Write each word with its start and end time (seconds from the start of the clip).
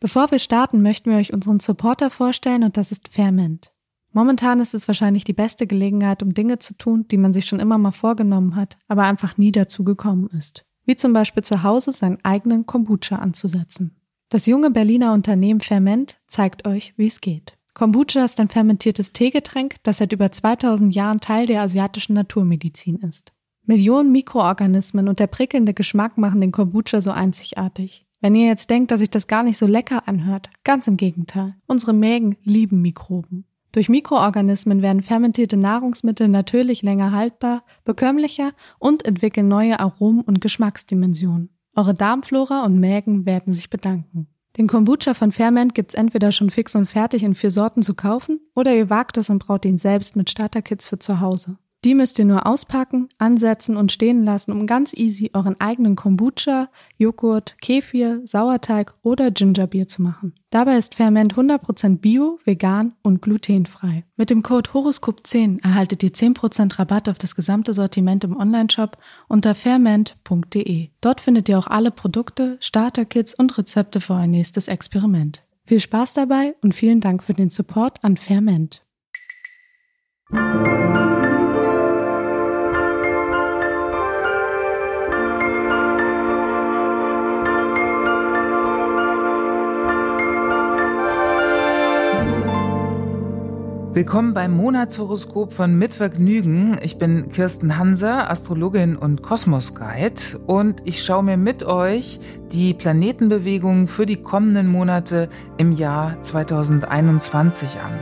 Bevor 0.00 0.30
wir 0.30 0.38
starten, 0.38 0.80
möchten 0.80 1.10
wir 1.10 1.18
euch 1.18 1.34
unseren 1.34 1.60
Supporter 1.60 2.08
vorstellen 2.08 2.64
und 2.64 2.78
das 2.78 2.90
ist 2.90 3.08
Fairment. 3.08 3.70
Momentan 4.12 4.58
ist 4.58 4.72
es 4.74 4.88
wahrscheinlich 4.88 5.24
die 5.24 5.34
beste 5.34 5.66
Gelegenheit, 5.66 6.22
um 6.22 6.32
Dinge 6.32 6.58
zu 6.58 6.74
tun, 6.74 7.06
die 7.08 7.18
man 7.18 7.34
sich 7.34 7.44
schon 7.44 7.60
immer 7.60 7.76
mal 7.76 7.92
vorgenommen 7.92 8.56
hat, 8.56 8.78
aber 8.88 9.02
einfach 9.02 9.36
nie 9.36 9.52
dazu 9.52 9.84
gekommen 9.84 10.28
ist. 10.36 10.64
Wie 10.86 10.96
zum 10.96 11.12
Beispiel 11.12 11.44
zu 11.44 11.62
Hause 11.62 11.92
seinen 11.92 12.18
eigenen 12.24 12.64
Kombucha 12.64 13.16
anzusetzen. 13.16 13.94
Das 14.30 14.46
junge 14.46 14.70
Berliner 14.70 15.12
Unternehmen 15.12 15.60
Ferment 15.60 16.18
zeigt 16.26 16.66
euch, 16.66 16.94
wie 16.96 17.06
es 17.06 17.20
geht. 17.20 17.58
Kombucha 17.74 18.24
ist 18.24 18.40
ein 18.40 18.48
fermentiertes 18.48 19.12
Teegetränk, 19.12 19.76
das 19.82 19.98
seit 19.98 20.12
über 20.12 20.32
2000 20.32 20.94
Jahren 20.94 21.20
Teil 21.20 21.46
der 21.46 21.60
asiatischen 21.60 22.14
Naturmedizin 22.14 22.96
ist. 22.96 23.32
Millionen 23.64 24.10
Mikroorganismen 24.10 25.08
und 25.08 25.20
der 25.20 25.28
prickelnde 25.28 25.74
Geschmack 25.74 26.18
machen 26.18 26.40
den 26.40 26.52
Kombucha 26.52 27.00
so 27.00 27.10
einzigartig. 27.10 28.06
Wenn 28.20 28.34
ihr 28.34 28.46
jetzt 28.46 28.68
denkt, 28.68 28.90
dass 28.90 29.00
sich 29.00 29.10
das 29.10 29.26
gar 29.26 29.42
nicht 29.42 29.56
so 29.56 29.66
lecker 29.66 30.06
anhört, 30.06 30.50
ganz 30.62 30.86
im 30.86 30.96
Gegenteil. 30.96 31.54
Unsere 31.66 31.94
Mägen 31.94 32.36
lieben 32.44 32.82
Mikroben. 32.82 33.44
Durch 33.72 33.88
Mikroorganismen 33.88 34.82
werden 34.82 35.02
fermentierte 35.02 35.56
Nahrungsmittel 35.56 36.28
natürlich 36.28 36.82
länger 36.82 37.12
haltbar, 37.12 37.62
bekömmlicher 37.84 38.52
und 38.78 39.06
entwickeln 39.06 39.48
neue 39.48 39.78
Aromen 39.78 40.22
und 40.22 40.40
Geschmacksdimensionen. 40.40 41.50
Eure 41.76 41.94
Darmflora 41.94 42.64
und 42.64 42.80
Mägen 42.80 43.26
werden 43.26 43.52
sich 43.52 43.70
bedanken. 43.70 44.26
Den 44.56 44.66
Kombucha 44.66 45.14
von 45.14 45.30
Ferment 45.30 45.74
gibt's 45.74 45.94
entweder 45.94 46.32
schon 46.32 46.50
fix 46.50 46.74
und 46.74 46.86
fertig 46.86 47.22
in 47.22 47.36
vier 47.36 47.52
Sorten 47.52 47.82
zu 47.82 47.94
kaufen 47.94 48.40
oder 48.56 48.74
ihr 48.74 48.90
wagt 48.90 49.16
es 49.16 49.30
und 49.30 49.38
braut 49.38 49.64
ihn 49.64 49.78
selbst 49.78 50.16
mit 50.16 50.28
Starterkits 50.28 50.88
für 50.88 50.98
zu 50.98 51.20
Hause. 51.20 51.56
Die 51.82 51.94
müsst 51.94 52.18
ihr 52.18 52.26
nur 52.26 52.46
auspacken, 52.46 53.08
ansetzen 53.16 53.76
und 53.76 53.90
stehen 53.90 54.22
lassen, 54.22 54.52
um 54.52 54.66
ganz 54.66 54.92
easy 54.92 55.30
euren 55.32 55.58
eigenen 55.60 55.96
Kombucha, 55.96 56.68
Joghurt, 56.98 57.56
Kefir, 57.62 58.20
Sauerteig 58.24 58.94
oder 59.02 59.30
Gingerbier 59.30 59.88
zu 59.88 60.02
machen. 60.02 60.34
Dabei 60.50 60.76
ist 60.76 60.94
Ferment 60.94 61.34
100% 61.34 61.98
bio, 61.98 62.38
vegan 62.44 62.92
und 63.02 63.22
glutenfrei. 63.22 64.04
Mit 64.16 64.28
dem 64.28 64.42
Code 64.42 64.70
Horoskop10 64.70 65.62
erhaltet 65.62 66.02
ihr 66.02 66.12
10% 66.12 66.78
Rabatt 66.78 67.08
auf 67.08 67.16
das 67.16 67.34
gesamte 67.34 67.72
Sortiment 67.72 68.24
im 68.24 68.36
Onlineshop 68.36 68.98
unter 69.28 69.54
ferment.de. 69.54 70.88
Dort 71.00 71.20
findet 71.22 71.48
ihr 71.48 71.58
auch 71.58 71.66
alle 71.66 71.90
Produkte, 71.90 72.58
Starterkits 72.60 73.32
und 73.32 73.56
Rezepte 73.56 74.02
für 74.02 74.14
euer 74.14 74.26
nächstes 74.26 74.68
Experiment. 74.68 75.44
Viel 75.64 75.80
Spaß 75.80 76.12
dabei 76.12 76.56
und 76.60 76.74
vielen 76.74 77.00
Dank 77.00 77.22
für 77.22 77.32
den 77.32 77.48
Support 77.48 78.04
an 78.04 78.18
Ferment. 78.18 78.84
Willkommen 93.92 94.34
beim 94.34 94.56
Monatshoroskop 94.56 95.52
von 95.52 95.76
Mitvergnügen. 95.76 96.78
Ich 96.80 96.96
bin 96.96 97.28
Kirsten 97.28 97.76
Hanser, 97.76 98.30
Astrologin 98.30 98.94
und 98.94 99.20
Kosmos-Guide 99.20 100.38
und 100.46 100.82
ich 100.84 101.02
schaue 101.02 101.24
mir 101.24 101.36
mit 101.36 101.64
euch 101.64 102.20
die 102.52 102.72
Planetenbewegungen 102.72 103.88
für 103.88 104.06
die 104.06 104.22
kommenden 104.22 104.68
Monate 104.68 105.28
im 105.58 105.72
Jahr 105.72 106.22
2021 106.22 107.80
an. 107.80 107.92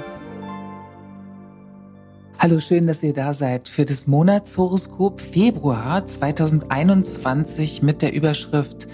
Hallo, 2.38 2.60
schön, 2.60 2.86
dass 2.86 3.02
ihr 3.02 3.14
da 3.14 3.32
seid 3.32 3.70
für 3.70 3.86
das 3.86 4.06
Monatshoroskop 4.06 5.22
Februar 5.22 6.04
2021 6.04 7.82
mit 7.82 8.02
der 8.02 8.12
Überschrift 8.12 8.88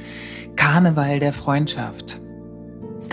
Karneval 0.55 1.19
der 1.19 1.33
Freundschaft. 1.33 2.21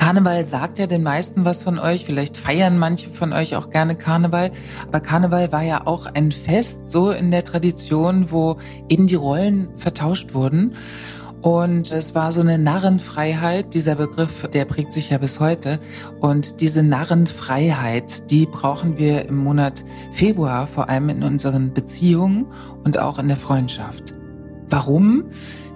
Karneval 0.02 0.45
sagt 0.45 0.80
ja 0.80 0.88
den 0.88 1.03
meisten 1.03 1.45
was 1.45 1.61
von 1.61 1.77
euch. 1.77 2.05
Vielleicht 2.05 2.35
feiern 2.35 2.80
manche 2.80 3.07
von 3.07 3.33
euch 3.33 3.55
auch 3.55 3.69
gerne 3.69 3.95
Karneval. 3.95 4.52
Aber 4.88 4.99
Karneval 4.99 5.52
war 5.52 5.61
ja 5.61 5.85
auch 5.85 6.07
ein 6.07 6.31
Fest, 6.31 6.89
so 6.89 7.12
in 7.12 7.29
der 7.29 7.44
Tradition, 7.44 8.31
wo 8.31 8.57
eben 8.90 9.06
die 9.06 9.13
Rollen 9.13 9.67
vertauscht 9.75 10.34
wurden. 10.34 10.73
Und 11.44 11.91
es 11.91 12.16
war 12.16 12.31
so 12.31 12.41
eine 12.41 12.57
Narrenfreiheit. 12.57 13.75
Dieser 13.75 13.94
Begriff, 13.94 14.47
der 14.51 14.66
prägt 14.66 14.91
sich 14.91 15.11
ja 15.11 15.19
bis 15.19 15.40
heute. 15.40 15.79
Und 16.19 16.61
diese 16.61 16.81
Narrenfreiheit, 16.81 18.31
die 18.31 18.47
brauchen 18.47 18.97
wir 18.97 19.28
im 19.28 19.38
Monat 19.38 19.85
Februar, 20.13 20.66
vor 20.66 20.90
allem 20.90 21.09
in 21.09 21.22
unseren 21.22 21.75
Beziehungen 21.75 22.47
und 22.84 22.97
auch 22.97 23.19
in 23.19 23.28
der 23.28 23.38
Freundschaft. 23.38 24.16
Warum? 24.67 25.25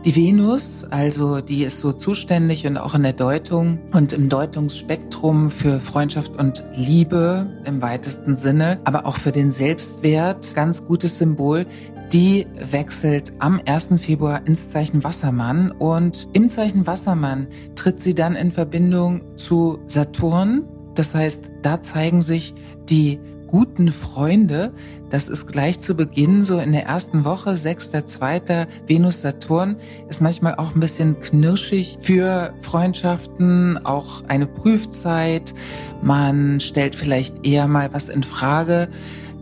Die 0.06 0.16
Venus, 0.16 0.86
also 0.92 1.42
die 1.42 1.64
ist 1.64 1.80
so 1.80 1.92
zuständig 1.92 2.68
und 2.68 2.78
auch 2.78 2.94
in 2.94 3.02
der 3.02 3.14
Deutung 3.14 3.80
und 3.92 4.14
im 4.14 4.30
Deutungsspektrum 4.30 5.50
für 5.50 5.80
Freundschaft 5.80 6.40
und 6.40 6.64
Liebe 6.76 7.48
im 7.66 7.82
weitesten 7.82 8.36
Sinne, 8.36 8.80
aber 8.84 9.08
auch 9.08 9.18
für 9.18 9.32
den 9.32 9.52
Selbstwert, 9.52 10.54
ganz 10.54 10.86
gutes 10.86 11.18
Symbol. 11.18 11.66
Die 12.14 12.46
wechselt 12.60 13.34
am 13.40 13.60
1. 13.66 14.00
Februar 14.00 14.46
ins 14.46 14.70
Zeichen 14.70 15.04
Wassermann 15.04 15.72
und 15.72 16.28
im 16.34 16.50
Zeichen 16.50 16.86
Wassermann 16.86 17.48
tritt 17.74 18.00
sie 18.00 18.14
dann 18.14 18.36
in 18.36 18.52
Verbindung 18.52 19.36
zu 19.38 19.80
Saturn. 19.88 20.66
Das 20.94 21.16
heißt, 21.16 21.50
da 21.64 21.82
zeigen 21.82 22.22
sich 22.22 22.54
die 22.88 23.20
guten 23.48 23.92
Freunde. 23.92 24.74
Das 25.10 25.30
ist 25.30 25.48
gleich 25.48 25.80
zu 25.80 25.96
Beginn, 25.96 26.44
so 26.44 26.60
in 26.60 26.72
der 26.72 26.86
ersten 26.86 27.26
Woche, 27.26 27.52
6.2. 27.52 28.68
Venus-Saturn, 28.88 29.78
ist 30.10 30.22
manchmal 30.22 30.56
auch 30.56 30.76
ein 30.76 30.80
bisschen 30.80 31.20
knirschig 31.20 31.98
für 32.00 32.54
Freundschaften, 32.62 33.86
auch 33.86 34.24
eine 34.28 34.48
Prüfzeit. 34.48 35.54
Man 36.02 36.60
stellt 36.60 36.96
vielleicht 36.96 37.46
eher 37.46 37.68
mal 37.68 37.94
was 37.94 38.10
in 38.10 38.24
Frage. 38.24 38.90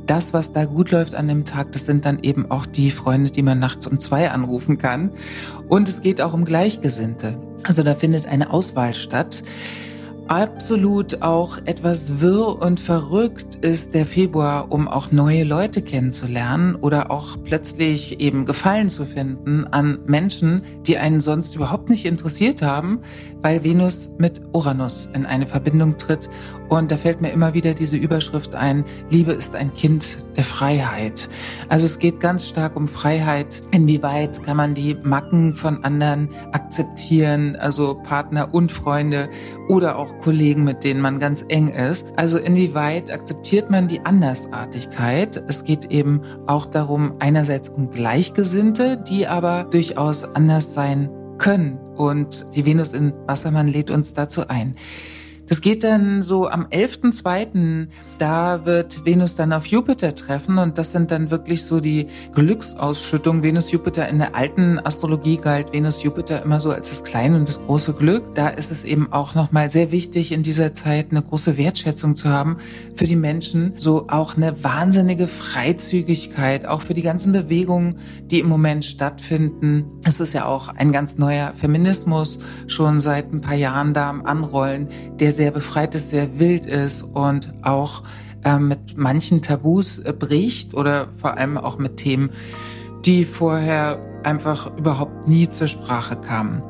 Das, 0.05 0.33
was 0.33 0.51
da 0.51 0.65
gut 0.65 0.91
läuft 0.91 1.15
an 1.15 1.29
dem 1.29 1.45
Tag, 1.45 1.71
das 1.71 1.85
sind 1.85 2.05
dann 2.05 2.19
eben 2.23 2.51
auch 2.51 2.65
die 2.65 2.91
Freunde, 2.91 3.31
die 3.31 3.41
man 3.41 3.59
nachts 3.59 3.87
um 3.87 3.99
zwei 3.99 4.31
anrufen 4.31 4.77
kann. 4.77 5.11
Und 5.69 5.87
es 5.87 6.01
geht 6.01 6.21
auch 6.21 6.33
um 6.33 6.43
Gleichgesinnte. 6.43 7.39
Also 7.63 7.83
da 7.83 7.95
findet 7.95 8.27
eine 8.27 8.51
Auswahl 8.51 8.93
statt. 8.93 9.43
Absolut 10.29 11.21
auch 11.21 11.57
etwas 11.65 12.21
wirr 12.21 12.61
und 12.61 12.79
verrückt 12.79 13.55
ist 13.55 13.93
der 13.93 14.05
Februar, 14.05 14.71
um 14.71 14.87
auch 14.87 15.11
neue 15.11 15.43
Leute 15.43 15.81
kennenzulernen 15.81 16.75
oder 16.75 17.11
auch 17.11 17.35
plötzlich 17.43 18.21
eben 18.21 18.45
Gefallen 18.45 18.87
zu 18.87 19.05
finden 19.05 19.67
an 19.67 19.99
Menschen, 20.07 20.63
die 20.87 20.97
einen 20.97 21.19
sonst 21.19 21.55
überhaupt 21.55 21.89
nicht 21.89 22.05
interessiert 22.05 22.61
haben, 22.61 23.01
weil 23.41 23.65
Venus 23.65 24.11
mit 24.17 24.41
Uranus 24.53 25.09
in 25.13 25.25
eine 25.25 25.45
Verbindung 25.45 25.97
tritt. 25.97 26.29
Und 26.69 26.91
da 26.91 26.97
fällt 26.97 27.21
mir 27.21 27.31
immer 27.31 27.53
wieder 27.53 27.73
diese 27.73 27.97
Überschrift 27.97 28.55
ein, 28.55 28.85
Liebe 29.09 29.33
ist 29.33 29.55
ein 29.55 29.75
Kind 29.75 30.17
der 30.37 30.45
Freiheit. 30.45 31.29
Also 31.67 31.85
es 31.85 31.99
geht 31.99 32.21
ganz 32.21 32.47
stark 32.47 32.77
um 32.77 32.87
Freiheit. 32.87 33.61
Inwieweit 33.71 34.41
kann 34.41 34.57
man 34.57 34.73
die 34.73 34.95
Macken 35.03 35.53
von 35.53 35.83
anderen 35.83 36.29
akzeptieren, 36.53 37.57
also 37.57 37.95
Partner 37.95 38.53
und 38.53 38.71
Freunde 38.71 39.29
oder 39.67 39.97
auch 39.97 40.12
Kollegen, 40.21 40.63
mit 40.63 40.83
denen 40.83 41.01
man 41.01 41.19
ganz 41.19 41.45
eng 41.47 41.67
ist. 41.69 42.07
Also 42.15 42.37
inwieweit 42.37 43.11
akzeptiert 43.11 43.69
man 43.69 43.87
die 43.87 44.05
Andersartigkeit? 44.05 45.43
Es 45.47 45.63
geht 45.63 45.91
eben 45.91 46.21
auch 46.47 46.65
darum, 46.65 47.15
einerseits 47.19 47.69
um 47.69 47.89
Gleichgesinnte, 47.89 48.97
die 48.97 49.27
aber 49.27 49.65
durchaus 49.65 50.23
anders 50.35 50.73
sein 50.73 51.09
können. 51.37 51.77
Und 51.95 52.45
die 52.55 52.65
Venus 52.65 52.93
in 52.93 53.13
Wassermann 53.27 53.67
lädt 53.67 53.91
uns 53.91 54.13
dazu 54.13 54.47
ein. 54.47 54.75
Das 55.47 55.59
geht 55.59 55.83
dann 55.83 56.23
so 56.23 56.47
am 56.47 56.67
11.2., 56.67 57.87
da 58.17 58.65
wird 58.65 59.05
Venus 59.05 59.35
dann 59.35 59.51
auf 59.51 59.65
Jupiter 59.65 60.15
treffen 60.15 60.57
und 60.57 60.77
das 60.77 60.93
sind 60.93 61.11
dann 61.11 61.31
wirklich 61.31 61.65
so 61.65 61.81
die 61.81 62.07
Glücksausschüttungen. 62.33 63.43
Venus-Jupiter 63.43 64.07
in 64.07 64.19
der 64.19 64.35
alten 64.35 64.79
Astrologie 64.79 65.37
galt 65.37 65.73
Venus-Jupiter 65.73 66.41
immer 66.43 66.61
so 66.61 66.71
als 66.71 66.89
das 66.89 67.03
kleine 67.03 67.35
und 67.35 67.49
das 67.49 67.61
große 67.65 67.93
Glück. 67.93 68.35
Da 68.35 68.47
ist 68.47 68.71
es 68.71 68.85
eben 68.85 69.11
auch 69.11 69.35
nochmal 69.35 69.69
sehr 69.69 69.91
wichtig, 69.91 70.31
in 70.31 70.43
dieser 70.43 70.73
Zeit 70.73 71.07
eine 71.11 71.21
große 71.21 71.57
Wertschätzung 71.57 72.15
zu 72.15 72.29
haben 72.29 72.57
für 72.95 73.05
die 73.05 73.17
Menschen, 73.17 73.73
so 73.75 74.05
auch 74.07 74.37
eine 74.37 74.63
wahnsinnige 74.63 75.27
Freizügigkeit, 75.27 76.65
auch 76.65 76.81
für 76.81 76.93
die 76.93 77.01
ganzen 77.01 77.33
Bewegungen, 77.33 77.97
die 78.31 78.39
im 78.39 78.47
Moment 78.47 78.85
stattfinden. 78.85 79.85
Es 80.05 80.21
ist 80.21 80.31
ja 80.31 80.45
auch 80.45 80.69
ein 80.69 80.93
ganz 80.93 81.17
neuer 81.17 81.51
Feminismus 81.53 82.39
schon 82.67 83.01
seit 83.01 83.33
ein 83.33 83.41
paar 83.41 83.55
Jahren 83.55 83.93
da 83.93 84.09
am 84.09 84.25
Anrollen, 84.25 84.87
der 85.19 85.32
sehr 85.33 85.51
befreit 85.51 85.95
ist, 85.95 86.09
sehr 86.09 86.39
wild 86.39 86.65
ist 86.65 87.01
und 87.01 87.53
auch 87.61 88.03
äh, 88.43 88.57
mit 88.57 88.97
manchen 88.97 89.41
Tabus 89.41 89.99
äh, 89.99 90.13
bricht 90.13 90.73
oder 90.73 91.07
vor 91.13 91.37
allem 91.37 91.57
auch 91.57 91.77
mit 91.77 91.97
Themen, 91.97 92.31
die 93.05 93.25
vorher 93.25 93.99
einfach 94.23 94.77
überhaupt 94.77 95.27
nie 95.27 95.49
zur 95.49 95.67
Sprache 95.67 96.15
kamen. 96.15 96.63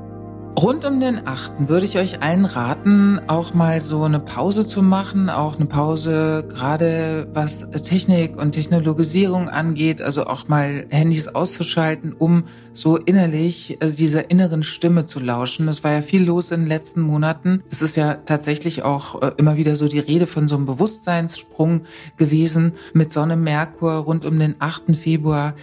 Rund 0.55 0.85
um 0.85 0.99
den 0.99 1.27
8. 1.27 1.67
würde 1.67 1.85
ich 1.85 1.97
euch 1.97 2.21
allen 2.21 2.45
raten, 2.45 3.19
auch 3.27 3.55
mal 3.55 3.81
so 3.81 4.03
eine 4.03 4.19
Pause 4.19 4.67
zu 4.67 4.83
machen, 4.83 5.29
auch 5.29 5.57
eine 5.57 5.65
Pause 5.65 6.45
gerade 6.47 7.27
was 7.33 7.69
Technik 7.71 8.37
und 8.37 8.51
Technologisierung 8.51 9.49
angeht, 9.49 10.01
also 10.01 10.25
auch 10.27 10.47
mal 10.47 10.85
Handys 10.89 11.27
auszuschalten, 11.27 12.13
um 12.13 12.43
so 12.73 12.97
innerlich 12.97 13.79
also 13.81 13.97
dieser 13.97 14.29
inneren 14.29 14.61
Stimme 14.61 15.07
zu 15.07 15.19
lauschen. 15.19 15.67
Es 15.67 15.83
war 15.83 15.91
ja 15.91 16.01
viel 16.03 16.23
los 16.23 16.51
in 16.51 16.61
den 16.61 16.69
letzten 16.69 17.01
Monaten. 17.01 17.63
Es 17.71 17.81
ist 17.81 17.97
ja 17.97 18.13
tatsächlich 18.13 18.83
auch 18.83 19.21
äh, 19.23 19.31
immer 19.37 19.57
wieder 19.57 19.75
so 19.75 19.87
die 19.87 19.99
Rede 19.99 20.27
von 20.27 20.47
so 20.47 20.55
einem 20.55 20.67
Bewusstseinssprung 20.67 21.81
gewesen 22.15 22.73
mit 22.93 23.11
Sonne 23.11 23.35
Merkur 23.35 23.93
rund 23.93 24.23
um 24.23 24.37
den 24.37 24.55
8. 24.59 24.95
Februar 24.95 25.55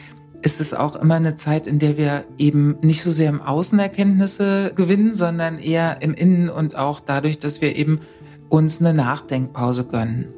ist 0.43 0.61
es 0.61 0.75
auch 0.75 0.97
immer 0.97 1.17
eine 1.17 1.35
Zeit, 1.35 1.67
in 1.67 1.79
der 1.79 1.97
wir 1.97 2.25
eben 2.39 2.79
nicht 2.81 3.03
so 3.03 3.11
sehr 3.11 3.29
im 3.29 3.43
Außen 3.43 3.79
Erkenntnisse 3.79 4.73
gewinnen, 4.75 5.15
sondern 5.15 5.59
eher 5.59 6.03
im 6.03 6.15
Innen 6.15 6.49
und 6.49 6.77
auch 6.77 7.01
dadurch, 7.01 7.39
dass 7.39 7.61
wir 7.61 7.77
eben 7.77 8.01
uns 8.49 8.81
eine 8.81 8.95
Nachdenkpause 8.95 9.85
gönnen 9.85 10.29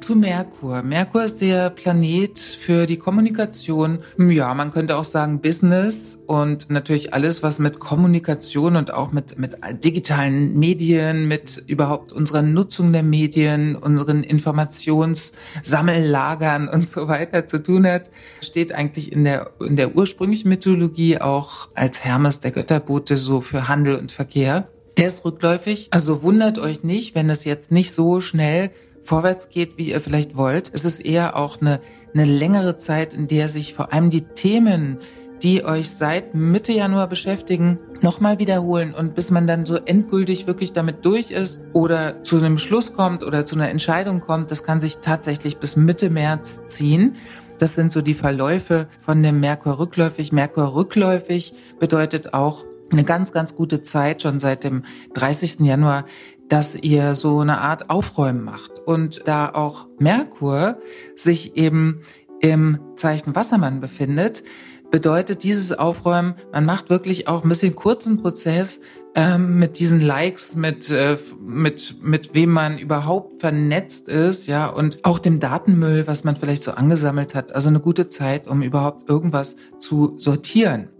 zu 0.00 0.16
Merkur. 0.16 0.82
Merkur 0.82 1.24
ist 1.24 1.40
der 1.40 1.70
Planet 1.70 2.38
für 2.38 2.86
die 2.86 2.98
Kommunikation. 2.98 4.00
Ja, 4.18 4.52
man 4.54 4.70
könnte 4.70 4.96
auch 4.96 5.04
sagen 5.04 5.40
Business 5.40 6.18
und 6.26 6.70
natürlich 6.70 7.14
alles, 7.14 7.42
was 7.42 7.58
mit 7.58 7.78
Kommunikation 7.78 8.76
und 8.76 8.92
auch 8.92 9.12
mit, 9.12 9.38
mit 9.38 9.56
digitalen 9.82 10.58
Medien, 10.58 11.26
mit 11.28 11.62
überhaupt 11.66 12.12
unserer 12.12 12.42
Nutzung 12.42 12.92
der 12.92 13.02
Medien, 13.02 13.76
unseren 13.76 14.22
Informationssammellagern 14.22 16.68
und 16.72 16.86
so 16.86 17.08
weiter 17.08 17.46
zu 17.46 17.62
tun 17.62 17.86
hat, 17.86 18.10
steht 18.40 18.74
eigentlich 18.74 19.12
in 19.12 19.24
der, 19.24 19.52
in 19.60 19.76
der 19.76 19.96
ursprünglichen 19.96 20.48
Mythologie 20.48 21.18
auch 21.18 21.68
als 21.74 22.04
Hermes, 22.04 22.40
der 22.40 22.50
Götterbote, 22.50 23.16
so 23.16 23.40
für 23.40 23.68
Handel 23.68 23.96
und 23.96 24.12
Verkehr. 24.12 24.68
Der 24.96 25.08
ist 25.08 25.24
rückläufig. 25.24 25.88
Also 25.90 26.22
wundert 26.22 26.58
euch 26.58 26.84
nicht, 26.84 27.14
wenn 27.14 27.30
es 27.30 27.44
jetzt 27.44 27.72
nicht 27.72 27.92
so 27.92 28.20
schnell 28.20 28.70
vorwärts 29.04 29.48
geht, 29.48 29.76
wie 29.78 29.90
ihr 29.90 30.00
vielleicht 30.00 30.36
wollt. 30.36 30.70
Es 30.72 30.84
ist 30.84 31.00
eher 31.00 31.36
auch 31.36 31.60
eine, 31.60 31.80
eine 32.12 32.24
längere 32.24 32.76
Zeit, 32.76 33.14
in 33.14 33.28
der 33.28 33.48
sich 33.48 33.74
vor 33.74 33.92
allem 33.92 34.10
die 34.10 34.22
Themen, 34.22 34.98
die 35.42 35.64
euch 35.64 35.90
seit 35.90 36.34
Mitte 36.34 36.72
Januar 36.72 37.06
beschäftigen, 37.06 37.78
nochmal 38.00 38.38
wiederholen 38.38 38.94
und 38.94 39.14
bis 39.14 39.30
man 39.30 39.46
dann 39.46 39.66
so 39.66 39.76
endgültig 39.76 40.46
wirklich 40.46 40.72
damit 40.72 41.04
durch 41.04 41.30
ist 41.30 41.62
oder 41.72 42.22
zu 42.22 42.36
einem 42.36 42.58
Schluss 42.58 42.94
kommt 42.94 43.22
oder 43.22 43.44
zu 43.44 43.54
einer 43.54 43.68
Entscheidung 43.68 44.20
kommt, 44.20 44.50
das 44.50 44.64
kann 44.64 44.80
sich 44.80 44.98
tatsächlich 44.98 45.58
bis 45.58 45.76
Mitte 45.76 46.08
März 46.08 46.64
ziehen. 46.66 47.16
Das 47.58 47.74
sind 47.74 47.92
so 47.92 48.00
die 48.00 48.14
Verläufe 48.14 48.88
von 49.00 49.22
dem 49.22 49.40
Merkur 49.40 49.78
rückläufig. 49.78 50.32
Merkur 50.32 50.74
rückläufig 50.74 51.54
bedeutet 51.78 52.34
auch 52.34 52.64
eine 52.90 53.04
ganz, 53.04 53.32
ganz 53.32 53.54
gute 53.54 53.82
Zeit 53.82 54.22
schon 54.22 54.38
seit 54.38 54.64
dem 54.64 54.84
30. 55.14 55.60
Januar, 55.60 56.04
dass 56.48 56.76
ihr 56.76 57.14
so 57.14 57.40
eine 57.40 57.60
Art 57.60 57.90
Aufräumen 57.90 58.44
macht. 58.44 58.78
Und 58.84 59.26
da 59.26 59.50
auch 59.52 59.86
Merkur 59.98 60.78
sich 61.16 61.56
eben 61.56 62.02
im 62.40 62.78
Zeichen 62.96 63.34
Wassermann 63.34 63.80
befindet, 63.80 64.42
bedeutet 64.90 65.42
dieses 65.42 65.72
Aufräumen, 65.72 66.34
man 66.52 66.64
macht 66.64 66.90
wirklich 66.90 67.26
auch 67.26 67.42
ein 67.42 67.48
bisschen 67.48 67.74
kurzen 67.74 68.22
Prozess 68.22 68.80
ähm, 69.16 69.58
mit 69.58 69.78
diesen 69.78 70.00
Likes, 70.00 70.56
mit, 70.56 70.90
äh, 70.90 71.16
mit, 71.40 71.96
mit 72.02 72.34
wem 72.34 72.50
man 72.50 72.78
überhaupt 72.78 73.40
vernetzt 73.40 74.08
ist, 74.08 74.46
ja, 74.46 74.66
und 74.66 75.04
auch 75.04 75.18
dem 75.18 75.40
Datenmüll, 75.40 76.06
was 76.06 76.24
man 76.24 76.36
vielleicht 76.36 76.62
so 76.62 76.72
angesammelt 76.72 77.34
hat. 77.34 77.54
Also 77.54 77.70
eine 77.70 77.80
gute 77.80 78.08
Zeit, 78.08 78.46
um 78.46 78.62
überhaupt 78.62 79.08
irgendwas 79.08 79.56
zu 79.78 80.14
sortieren. 80.18 80.90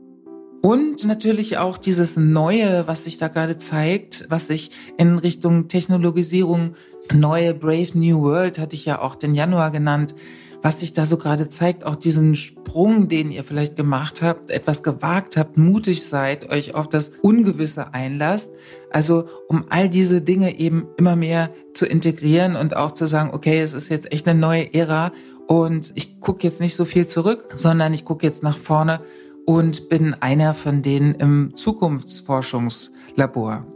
Und 0.65 1.05
natürlich 1.05 1.59
auch 1.59 1.77
dieses 1.77 2.17
Neue, 2.17 2.87
was 2.87 3.05
sich 3.05 3.19
da 3.19 3.29
gerade 3.29 3.59
zeigt, 3.59 4.25
was 4.31 4.47
sich 4.47 4.71
in 4.97 5.19
Richtung 5.19 5.69
Technologisierung, 5.69 6.75
neue 7.13 7.53
Brave 7.53 7.89
New 7.93 8.23
World, 8.23 8.59
hatte 8.59 8.75
ich 8.75 8.87
ja 8.87 8.99
auch 8.99 9.15
den 9.15 9.35
Januar 9.35 9.71
genannt, 9.71 10.15
was 10.63 10.81
sich 10.81 10.95
da 10.95 11.05
so 11.05 11.19
gerade 11.19 11.51
zeigt, 11.51 11.85
auch 11.85 11.97
diesen 11.97 12.35
Sprung, 12.35 13.11
den 13.11 13.31
ihr 13.31 13.45
vielleicht 13.45 13.77
gemacht 13.77 14.23
habt, 14.23 14.51
etwas 14.51 14.83
gewagt 14.83 15.37
habt, 15.37 15.59
mutig 15.59 16.03
seid, 16.03 16.49
euch 16.49 16.75
auf 16.75 16.89
das 16.89 17.13
Ungewisse 17.21 17.93
einlasst. 17.93 18.55
Also 18.91 19.27
um 19.49 19.67
all 19.69 19.91
diese 19.91 20.23
Dinge 20.23 20.59
eben 20.59 20.87
immer 20.97 21.15
mehr 21.15 21.51
zu 21.75 21.85
integrieren 21.85 22.57
und 22.57 22.75
auch 22.75 22.93
zu 22.93 23.07
sagen, 23.07 23.35
okay, 23.35 23.61
es 23.61 23.75
ist 23.75 23.91
jetzt 23.91 24.11
echt 24.13 24.27
eine 24.27 24.41
neue 24.41 24.73
Ära 24.73 25.13
und 25.47 25.93
ich 25.95 26.21
gucke 26.21 26.45
jetzt 26.45 26.63
nicht 26.63 26.75
so 26.75 26.87
viel 26.87 27.07
zurück, 27.07 27.51
sondern 27.55 27.93
ich 27.93 28.07
gucke 28.07 28.27
jetzt 28.27 28.43
nach 28.43 28.57
vorne 28.57 29.01
und 29.47 29.89
bin 29.89 30.15
einer 30.21 30.55
von 30.55 30.83
denen 30.83 31.15
im 31.15 31.53
Zukunftsforschungslabor. 31.55 33.67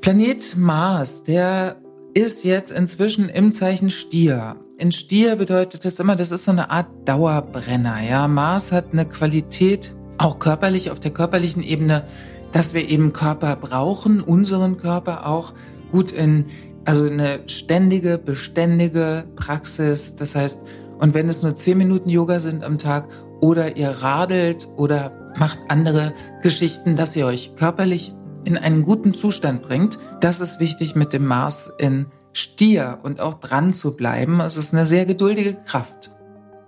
Planet 0.00 0.56
Mars, 0.56 1.24
der 1.24 1.76
ist 2.14 2.44
jetzt 2.44 2.72
inzwischen 2.72 3.28
im 3.28 3.52
Zeichen 3.52 3.90
Stier. 3.90 4.56
In 4.78 4.92
Stier 4.92 5.36
bedeutet 5.36 5.84
das 5.84 6.00
immer, 6.00 6.16
das 6.16 6.32
ist 6.32 6.44
so 6.44 6.50
eine 6.50 6.70
Art 6.70 6.88
Dauerbrenner. 7.04 8.00
Ja, 8.00 8.26
Mars 8.26 8.72
hat 8.72 8.86
eine 8.92 9.06
Qualität, 9.06 9.94
auch 10.18 10.38
körperlich, 10.38 10.90
auf 10.90 11.00
der 11.00 11.12
körperlichen 11.12 11.62
Ebene, 11.62 12.04
dass 12.52 12.74
wir 12.74 12.88
eben 12.88 13.12
Körper 13.12 13.56
brauchen, 13.56 14.22
unseren 14.22 14.78
Körper 14.78 15.26
auch 15.26 15.52
gut 15.92 16.12
in, 16.12 16.46
also 16.84 17.04
eine 17.04 17.40
ständige, 17.46 18.18
beständige 18.18 19.24
Praxis. 19.36 20.16
Das 20.16 20.34
heißt, 20.34 20.64
und 20.98 21.14
wenn 21.14 21.28
es 21.28 21.42
nur 21.42 21.54
zehn 21.54 21.78
Minuten 21.78 22.08
Yoga 22.08 22.40
sind 22.40 22.64
am 22.64 22.78
Tag 22.78 23.08
oder 23.40 23.76
ihr 23.76 23.90
radelt 23.90 24.68
oder 24.76 25.12
macht 25.36 25.58
andere 25.68 26.14
Geschichten, 26.42 26.96
dass 26.96 27.16
ihr 27.16 27.26
euch 27.26 27.56
körperlich 27.56 28.14
in 28.44 28.56
einen 28.56 28.82
guten 28.82 29.14
Zustand 29.14 29.62
bringt. 29.62 29.98
Das 30.20 30.40
ist 30.40 30.60
wichtig 30.60 30.94
mit 30.94 31.12
dem 31.12 31.26
Mars 31.26 31.72
in 31.78 32.06
Stier 32.32 32.98
und 33.02 33.20
auch 33.20 33.34
dran 33.34 33.72
zu 33.72 33.96
bleiben. 33.96 34.40
Es 34.40 34.56
ist 34.56 34.72
eine 34.72 34.86
sehr 34.86 35.06
geduldige 35.06 35.54
Kraft. 35.54 36.10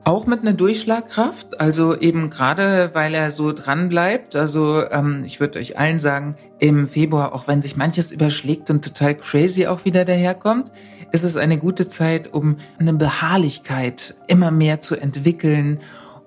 Auch 0.04 0.26
mit 0.26 0.40
einer 0.40 0.52
Durchschlagkraft, 0.52 1.60
also 1.60 1.96
eben 1.96 2.28
gerade 2.28 2.90
weil 2.92 3.14
er 3.14 3.30
so 3.30 3.52
dran 3.52 3.88
bleibt. 3.88 4.34
Also 4.34 4.82
ähm, 4.90 5.22
ich 5.24 5.38
würde 5.38 5.60
euch 5.60 5.78
allen 5.78 6.00
sagen, 6.00 6.34
im 6.58 6.88
Februar, 6.88 7.32
auch 7.32 7.46
wenn 7.46 7.62
sich 7.62 7.76
manches 7.76 8.10
überschlägt 8.10 8.69
und 8.70 8.84
total 8.84 9.14
crazy 9.14 9.69
auch 9.69 9.84
wieder 9.84 10.04
daherkommt, 10.04 10.72
ist 11.12 11.22
es 11.22 11.36
eine 11.36 11.56
gute 11.56 11.86
Zeit, 11.86 12.32
um 12.32 12.56
eine 12.80 12.94
Beharrlichkeit 12.94 14.16
immer 14.26 14.50
mehr 14.50 14.80
zu 14.80 14.96
entwickeln 14.96 15.78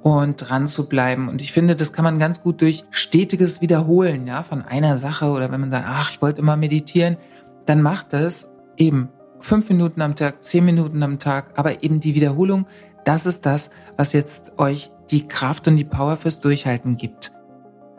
und 0.05 0.35
dran 0.37 0.67
zu 0.67 0.87
bleiben. 0.87 1.29
Und 1.29 1.41
ich 1.41 1.51
finde, 1.51 1.75
das 1.75 1.91
kann 1.91 2.03
man 2.03 2.19
ganz 2.19 2.43
gut 2.43 2.61
durch 2.61 2.83
stetiges 2.91 3.59
Wiederholen, 3.59 4.27
ja, 4.27 4.43
von 4.43 4.61
einer 4.61 4.99
Sache 4.99 5.31
oder 5.31 5.51
wenn 5.51 5.59
man 5.59 5.71
sagt, 5.71 5.85
ach, 5.89 6.11
ich 6.11 6.21
wollte 6.21 6.41
immer 6.41 6.55
meditieren, 6.57 7.17
dann 7.65 7.81
macht 7.81 8.13
es 8.13 8.51
eben 8.77 9.09
fünf 9.39 9.67
Minuten 9.67 10.03
am 10.03 10.15
Tag, 10.15 10.43
zehn 10.43 10.63
Minuten 10.63 11.01
am 11.01 11.17
Tag, 11.17 11.53
aber 11.55 11.81
eben 11.81 12.01
die 12.01 12.13
Wiederholung, 12.13 12.67
das 13.03 13.25
ist 13.25 13.47
das, 13.47 13.71
was 13.97 14.13
jetzt 14.13 14.59
euch 14.59 14.91
die 15.09 15.27
Kraft 15.27 15.67
und 15.67 15.75
die 15.75 15.85
Power 15.85 16.17
fürs 16.17 16.39
Durchhalten 16.39 16.97
gibt. 16.97 17.31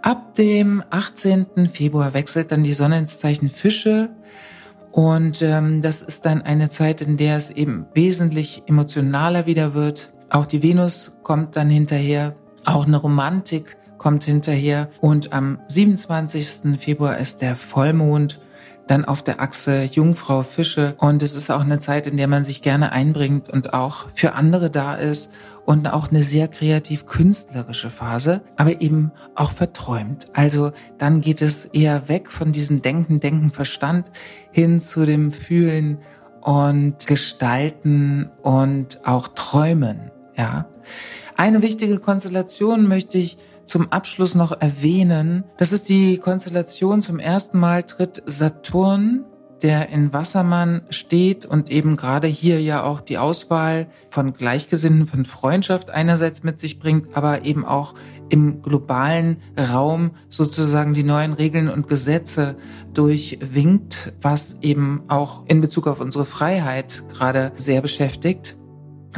Ab 0.00 0.36
dem 0.36 0.84
18. 0.90 1.68
Februar 1.72 2.14
wechselt 2.14 2.52
dann 2.52 2.62
die 2.62 2.72
Sonne 2.72 3.00
ins 3.00 3.18
Zeichen 3.18 3.48
Fische. 3.48 4.10
Und 4.92 5.42
ähm, 5.42 5.82
das 5.82 6.02
ist 6.02 6.24
dann 6.24 6.42
eine 6.42 6.68
Zeit, 6.68 7.00
in 7.00 7.16
der 7.16 7.36
es 7.36 7.50
eben 7.50 7.86
wesentlich 7.94 8.62
emotionaler 8.66 9.46
wieder 9.46 9.74
wird, 9.74 10.12
auch 10.30 10.46
die 10.46 10.62
Venus 10.62 11.16
kommt 11.22 11.56
dann 11.56 11.70
hinterher, 11.70 12.34
auch 12.64 12.86
eine 12.86 12.96
Romantik 12.96 13.76
kommt 13.98 14.24
hinterher 14.24 14.90
und 15.00 15.32
am 15.32 15.58
27. 15.68 16.78
Februar 16.78 17.18
ist 17.18 17.42
der 17.42 17.56
Vollmond 17.56 18.40
dann 18.86 19.04
auf 19.04 19.22
der 19.22 19.40
Achse 19.40 19.84
Jungfrau 19.84 20.42
Fische 20.42 20.94
und 20.98 21.22
es 21.22 21.34
ist 21.34 21.50
auch 21.50 21.60
eine 21.60 21.78
Zeit, 21.78 22.06
in 22.06 22.16
der 22.16 22.28
man 22.28 22.44
sich 22.44 22.62
gerne 22.62 22.92
einbringt 22.92 23.50
und 23.50 23.74
auch 23.74 24.08
für 24.10 24.34
andere 24.34 24.70
da 24.70 24.94
ist 24.94 25.32
und 25.64 25.92
auch 25.92 26.10
eine 26.10 26.22
sehr 26.22 26.46
kreativ 26.46 27.06
künstlerische 27.06 27.90
Phase, 27.90 28.42
aber 28.56 28.80
eben 28.80 29.10
auch 29.34 29.50
verträumt. 29.50 30.28
Also 30.34 30.72
dann 30.98 31.20
geht 31.20 31.42
es 31.42 31.64
eher 31.64 32.08
weg 32.08 32.30
von 32.30 32.52
diesem 32.52 32.82
Denken, 32.82 33.18
Denken, 33.18 33.50
Verstand 33.50 34.12
hin 34.52 34.80
zu 34.80 35.04
dem 35.04 35.32
Fühlen 35.32 35.98
und 36.40 37.06
Gestalten 37.08 38.30
und 38.42 39.04
auch 39.04 39.28
Träumen. 39.28 40.12
Ja. 40.36 40.68
Eine 41.36 41.62
wichtige 41.62 41.98
Konstellation 41.98 42.88
möchte 42.88 43.18
ich 43.18 43.38
zum 43.66 43.90
Abschluss 43.92 44.34
noch 44.34 44.52
erwähnen. 44.52 45.44
Das 45.56 45.72
ist 45.72 45.88
die 45.88 46.18
Konstellation 46.18 47.02
zum 47.02 47.18
ersten 47.18 47.58
Mal 47.58 47.82
tritt 47.82 48.22
Saturn, 48.26 49.24
der 49.62 49.88
in 49.88 50.12
Wassermann 50.12 50.82
steht 50.90 51.46
und 51.46 51.70
eben 51.70 51.96
gerade 51.96 52.28
hier 52.28 52.60
ja 52.60 52.84
auch 52.84 53.00
die 53.00 53.18
Auswahl 53.18 53.88
von 54.10 54.34
Gleichgesinnten, 54.34 55.06
von 55.06 55.24
Freundschaft 55.24 55.90
einerseits 55.90 56.42
mit 56.42 56.60
sich 56.60 56.78
bringt, 56.78 57.16
aber 57.16 57.44
eben 57.44 57.64
auch 57.64 57.94
im 58.28 58.62
globalen 58.62 59.38
Raum 59.58 60.12
sozusagen 60.28 60.94
die 60.94 61.04
neuen 61.04 61.32
Regeln 61.32 61.68
und 61.68 61.88
Gesetze 61.88 62.56
durchwinkt, 62.92 64.14
was 64.20 64.62
eben 64.62 65.04
auch 65.08 65.46
in 65.46 65.60
Bezug 65.60 65.86
auf 65.86 66.00
unsere 66.00 66.24
Freiheit 66.24 67.04
gerade 67.08 67.52
sehr 67.56 67.80
beschäftigt. 67.80 68.55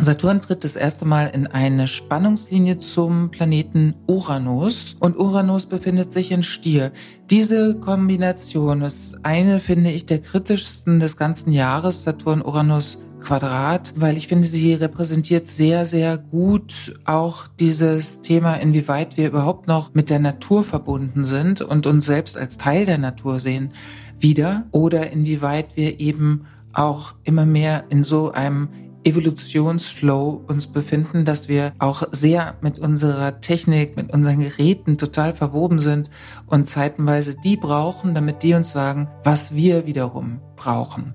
Saturn 0.00 0.40
tritt 0.40 0.62
das 0.62 0.76
erste 0.76 1.05
Mal 1.05 1.26
in 1.26 1.49
eine 1.49 1.88
Spannungslinie 1.88 2.78
zum 2.78 3.31
Planeten 3.31 3.95
Uranus 4.07 4.97
und 5.00 5.19
Uranus 5.19 5.67
befindet 5.67 6.12
sich 6.12 6.31
in 6.31 6.45
Stier. 6.45 6.93
Diese 7.31 7.75
Kombination 7.75 8.83
ist 8.83 9.19
eine, 9.25 9.59
finde 9.59 9.90
ich, 9.90 10.07
der 10.07 10.21
kritischsten 10.21 11.00
des 11.00 11.17
ganzen 11.17 11.52
Jahres, 11.52 12.05
Saturn-Uranus 12.05 13.02
Quadrat, 13.21 13.95
weil 13.97 14.17
ich 14.17 14.28
finde, 14.28 14.47
sie 14.47 14.75
repräsentiert 14.75 15.49
sehr, 15.49 15.85
sehr 15.85 16.17
gut 16.17 16.95
auch 17.05 17.49
dieses 17.59 18.21
Thema, 18.21 18.55
inwieweit 18.55 19.17
wir 19.17 19.26
überhaupt 19.26 19.67
noch 19.67 19.95
mit 19.95 20.11
der 20.11 20.21
Natur 20.21 20.62
verbunden 20.62 21.25
sind 21.25 21.61
und 21.61 21.88
uns 21.88 22.07
selbst 22.07 22.38
als 22.38 22.57
Teil 22.57 22.87
der 22.87 22.99
Natur 22.99 23.40
sehen, 23.40 23.73
wieder 24.21 24.67
oder 24.71 25.11
inwieweit 25.11 25.76
wir 25.76 25.99
eben 25.99 26.47
auch 26.73 27.14
immer 27.25 27.45
mehr 27.45 27.85
in 27.88 28.05
so 28.05 28.31
einem 28.31 28.69
Evolutionsflow 29.09 30.45
uns 30.47 30.67
befinden, 30.67 31.25
dass 31.25 31.49
wir 31.49 31.73
auch 31.79 32.03
sehr 32.12 32.57
mit 32.61 32.79
unserer 32.79 33.41
Technik, 33.41 33.97
mit 33.97 34.12
unseren 34.12 34.41
Geräten 34.41 34.99
total 34.99 35.35
verwoben 35.35 35.81
sind 35.81 36.11
und 36.47 36.69
zeitenweise 36.69 37.35
die 37.35 37.57
brauchen, 37.57 38.15
damit 38.15 38.43
die 38.43 38.55
uns 38.55 38.71
sagen, 38.71 39.09
was 39.25 39.55
wir 39.55 39.87
wiederum 39.87 40.41
brauchen. 40.57 41.15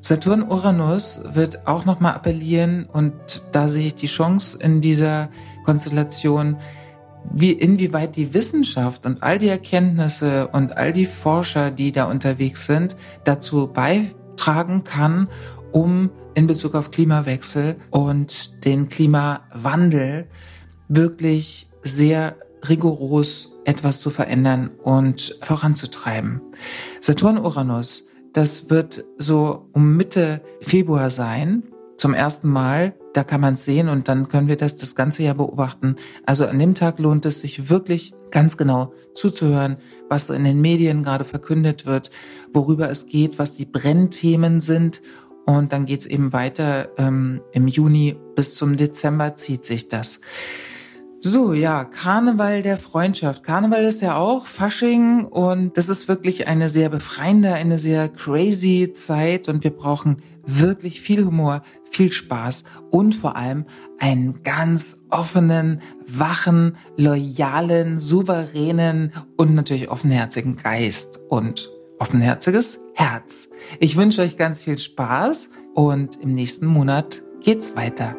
Saturn-Uranus 0.00 1.20
wird 1.32 1.66
auch 1.66 1.84
nochmal 1.84 2.14
appellieren 2.14 2.86
und 2.86 3.14
da 3.52 3.68
sehe 3.68 3.88
ich 3.88 3.94
die 3.94 4.06
Chance 4.06 4.58
in 4.58 4.80
dieser 4.80 5.28
Konstellation, 5.64 6.56
wie 7.30 7.52
inwieweit 7.52 8.16
die 8.16 8.32
Wissenschaft 8.32 9.04
und 9.04 9.22
all 9.22 9.38
die 9.38 9.48
Erkenntnisse 9.48 10.48
und 10.48 10.76
all 10.78 10.94
die 10.94 11.04
Forscher, 11.04 11.70
die 11.70 11.92
da 11.92 12.04
unterwegs 12.04 12.64
sind, 12.64 12.96
dazu 13.24 13.66
beitragen 13.66 14.84
kann, 14.84 15.28
um 15.72 16.10
in 16.34 16.46
Bezug 16.46 16.74
auf 16.74 16.90
Klimawechsel 16.90 17.76
und 17.90 18.64
den 18.64 18.88
Klimawandel 18.88 20.26
wirklich 20.88 21.68
sehr 21.82 22.36
rigoros 22.68 23.52
etwas 23.64 24.00
zu 24.00 24.10
verändern 24.10 24.70
und 24.82 25.36
voranzutreiben. 25.42 26.40
Saturn-Uranus, 27.00 28.06
das 28.32 28.70
wird 28.70 29.04
so 29.18 29.68
um 29.72 29.96
Mitte 29.96 30.42
Februar 30.60 31.10
sein, 31.10 31.64
zum 31.98 32.14
ersten 32.14 32.48
Mal. 32.48 32.94
Da 33.12 33.24
kann 33.24 33.40
man 33.40 33.54
es 33.54 33.64
sehen 33.64 33.88
und 33.88 34.08
dann 34.08 34.28
können 34.28 34.48
wir 34.48 34.56
das 34.56 34.76
das 34.76 34.94
ganze 34.94 35.24
Jahr 35.24 35.34
beobachten. 35.34 35.96
Also 36.24 36.46
an 36.46 36.58
dem 36.58 36.74
Tag 36.74 36.98
lohnt 37.00 37.26
es 37.26 37.40
sich 37.40 37.68
wirklich 37.68 38.14
ganz 38.30 38.56
genau 38.56 38.92
zuzuhören, 39.14 39.78
was 40.08 40.26
so 40.26 40.34
in 40.34 40.44
den 40.44 40.60
Medien 40.60 41.02
gerade 41.02 41.24
verkündet 41.24 41.84
wird, 41.84 42.10
worüber 42.52 42.88
es 42.90 43.08
geht, 43.08 43.38
was 43.38 43.54
die 43.54 43.64
Brennthemen 43.64 44.60
sind 44.60 45.02
und 45.48 45.72
dann 45.72 45.86
geht's 45.86 46.04
eben 46.04 46.34
weiter 46.34 46.90
ähm, 46.98 47.40
im 47.52 47.68
Juni 47.68 48.16
bis 48.34 48.54
zum 48.54 48.76
Dezember 48.76 49.34
zieht 49.34 49.64
sich 49.64 49.88
das. 49.88 50.20
So, 51.20 51.54
ja, 51.54 51.86
Karneval 51.86 52.60
der 52.60 52.76
Freundschaft. 52.76 53.44
Karneval 53.44 53.82
ist 53.84 54.02
ja 54.02 54.16
auch 54.16 54.46
Fasching 54.46 55.24
und 55.24 55.78
das 55.78 55.88
ist 55.88 56.06
wirklich 56.06 56.48
eine 56.48 56.68
sehr 56.68 56.90
befreiende, 56.90 57.54
eine 57.54 57.78
sehr 57.78 58.10
crazy 58.10 58.92
Zeit 58.92 59.48
und 59.48 59.64
wir 59.64 59.70
brauchen 59.70 60.18
wirklich 60.44 61.00
viel 61.00 61.24
Humor, 61.24 61.62
viel 61.90 62.12
Spaß 62.12 62.64
und 62.90 63.14
vor 63.14 63.34
allem 63.34 63.64
einen 63.98 64.42
ganz 64.42 64.98
offenen, 65.08 65.80
wachen, 66.06 66.76
loyalen, 66.98 67.98
souveränen 67.98 69.14
und 69.38 69.54
natürlich 69.54 69.90
offenherzigen 69.90 70.56
Geist 70.56 71.20
und 71.30 71.70
offenherziges 71.98 72.80
Herz. 72.94 73.48
Ich 73.80 73.96
wünsche 73.96 74.22
euch 74.22 74.36
ganz 74.36 74.62
viel 74.62 74.78
Spaß 74.78 75.50
und 75.74 76.16
im 76.20 76.34
nächsten 76.34 76.66
Monat 76.66 77.22
geht's 77.42 77.76
weiter. 77.76 78.16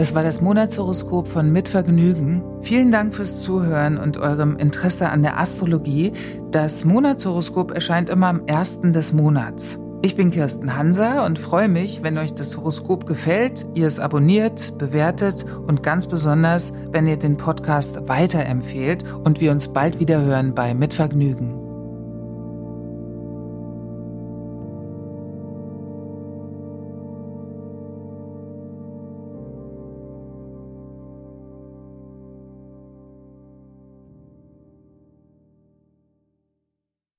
Das 0.00 0.14
war 0.14 0.22
das 0.22 0.40
Monatshoroskop 0.40 1.28
von 1.28 1.52
Mitvergnügen. 1.52 2.42
Vielen 2.62 2.90
Dank 2.90 3.14
fürs 3.14 3.42
Zuhören 3.42 3.98
und 3.98 4.16
eurem 4.16 4.56
Interesse 4.56 5.10
an 5.10 5.22
der 5.22 5.38
Astrologie. 5.38 6.12
Das 6.50 6.86
Monatshoroskop 6.86 7.70
erscheint 7.72 8.08
immer 8.08 8.28
am 8.28 8.46
ersten 8.46 8.94
des 8.94 9.12
Monats. 9.12 9.78
Ich 10.02 10.16
bin 10.16 10.30
Kirsten 10.30 10.74
Hanser 10.74 11.26
und 11.26 11.38
freue 11.38 11.68
mich, 11.68 12.02
wenn 12.02 12.16
euch 12.16 12.32
das 12.32 12.56
Horoskop 12.56 13.06
gefällt, 13.06 13.66
ihr 13.74 13.86
es 13.86 14.00
abonniert, 14.00 14.78
bewertet 14.78 15.44
und 15.66 15.82
ganz 15.82 16.06
besonders, 16.06 16.72
wenn 16.90 17.06
ihr 17.06 17.18
den 17.18 17.36
Podcast 17.36 18.08
weiterempfehlt 18.08 19.04
und 19.24 19.42
wir 19.42 19.52
uns 19.52 19.68
bald 19.68 20.00
wieder 20.00 20.22
hören 20.22 20.54
bei 20.54 20.72
Mitvergnügen. 20.72 21.59